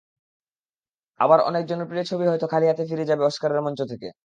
[1.19, 4.07] আবার অনেক জনপ্রিয় ছবিই হয়তো খালি হাতে ফিরে যাবে অস্কারের মঞ্চ থেকে।